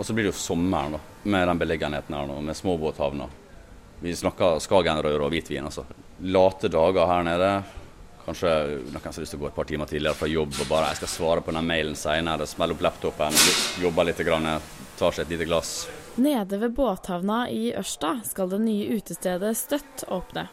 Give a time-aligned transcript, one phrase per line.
[0.00, 0.98] Og så blir det jo sommer da,
[1.28, 3.34] med den beliggenheten her nå, med småbåthavner.
[4.00, 5.84] Vi snakker Skagenrør og hvitvin, altså.
[6.24, 7.50] Late dager her nede.
[8.24, 8.54] Kanskje
[8.86, 10.88] noen som har lyst til å gå et par timer tidligere fra jobb og bare
[10.94, 12.48] jeg skal svare på den mailen senere.
[12.48, 13.36] Smelle opp laptopen,
[13.82, 14.22] jobbe litt,
[14.96, 15.74] tar seg et lite glass.
[16.16, 20.48] Nede ved båthavna i Ørsta skal det nye utestedet Støtt åpne.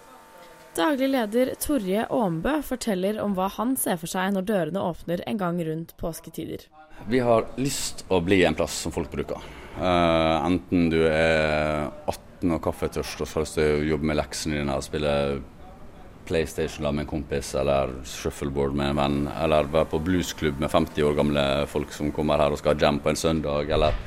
[0.77, 5.39] Daglig leder Torje Aambø forteller om hva han ser for seg når dørene åpner en
[5.39, 6.67] gang rundt påsketider.
[7.09, 9.41] Vi har lyst å bli en plass som folk bruker.
[9.77, 15.13] Uh, enten du er 18 og kaffetørst og å jobbe med leksene dine og spille
[16.29, 21.09] PlayStation med en kompis, eller shuffleboard med en venn, eller være på bluesklubb med 50
[21.09, 23.97] år gamle folk som kommer her og skal ha jam på en søndag, eller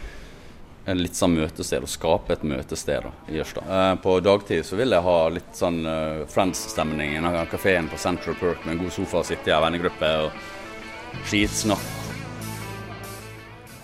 [0.85, 3.69] en litt sånn møtested, å skape et møtested da, i Jørstad.
[3.69, 8.39] Eh, på dagtid så vil jeg ha litt sånn uh, Friends-stemning i kafeen på Central
[8.41, 11.87] Perk med en god sofa, sitte i en vennegruppe og skitsnakk.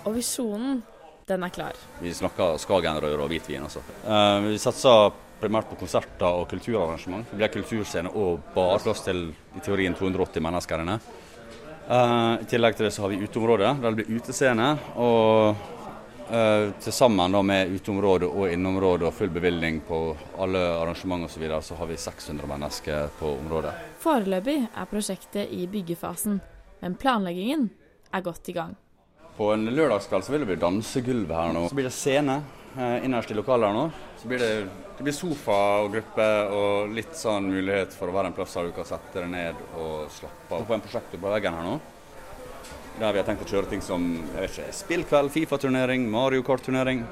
[0.07, 0.81] Og visjonen,
[1.27, 1.79] den er klar.
[2.01, 3.83] Vi snakker Skagenrør og hvitvin, altså.
[4.07, 7.29] Eh, vi satser primært på konserter og kulturarrangement.
[7.29, 8.81] Det blir kulturscene og bar.
[8.81, 11.01] Plass til i teorien 280 mennesker inne.
[11.87, 14.73] Uh, I tillegg til det så har vi uteområde, der det blir utescene.
[14.99, 15.76] Og
[16.27, 20.01] til sammen med uteområde og inneområde og full bevilgning på
[20.43, 21.37] alle arrangement osv.
[21.37, 23.75] Så, videre, så har vi 600 mennesker på området.
[24.03, 26.41] Foreløpig er prosjektet i byggefasen,
[26.83, 27.69] men planleggingen
[28.11, 28.75] er godt i gang.
[29.37, 31.69] På en lørdagskveld så vil det bli dansegulv her nå.
[31.69, 32.41] Så blir det scene
[32.75, 33.87] eh, innerst i lokalet her nå.
[34.19, 34.53] Så blir det
[34.97, 38.71] det blir sofa og gruppe og litt sånn mulighet for å være en plass der
[38.71, 40.63] du kan sette deg ned og slappe av.
[40.65, 41.75] På en prosjektor på veggen her nå,
[42.97, 47.03] der vi har tenkt å kjøre ting som jeg vet ikke, spillkveld, Fifa-turnering, Mario Kart-turnering.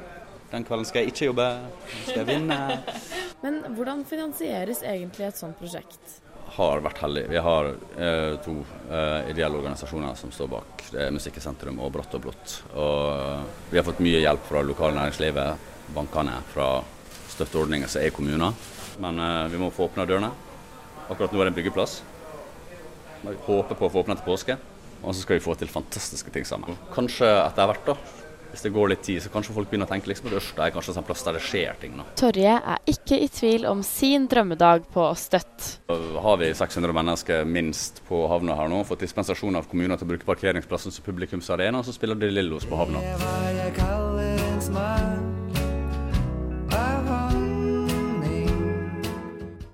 [0.51, 1.49] Den kvelden skal jeg ikke jobbe,
[1.91, 2.59] den skal jeg vinne.
[3.45, 6.21] Men hvordan finansieres egentlig et sånt prosjekt?
[6.55, 7.25] Har vært heldig.
[7.33, 10.85] Vi har eh, to eh, ideelle organisasjoner som står bak.
[10.93, 12.57] Det er Musikk i sentrum og Brått og blått.
[12.79, 16.69] Og vi har fått mye hjelp fra lokale næringslivet, bankene, fra
[17.35, 18.55] støtteordninger som er kommuner.
[19.03, 20.31] Men eh, vi må få åpna dørene.
[21.09, 21.99] Akkurat nå er det en byggeplass.
[23.25, 24.57] Vi håper på å få åpna til påske.
[25.05, 26.79] Og så skal vi få til fantastiske ting sammen.
[26.95, 30.07] Kanskje etter hvert, da, hvis det går litt tid, så kanskje folk begynner å tenke
[30.07, 31.97] liksom at Ørsta er kanskje en plass der det skjer ting.
[31.99, 32.07] Da.
[32.21, 35.69] Torje er ikke i tvil om sin drømmedag på Støtt.
[35.91, 40.15] Har vi 600 mennesker minst på havna her nå, fått dispensasjon av kommuner til å
[40.15, 43.03] bruke parkeringsplassen som publikumsarena, så spiller De Lillos på havna.
[43.03, 45.34] Det var jeg kaller en smak.